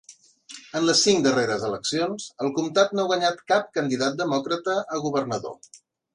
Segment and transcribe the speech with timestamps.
[0.77, 5.71] En les cinc darreres eleccions, al comtat no ha guanyat cap candidat demòcrata a governador.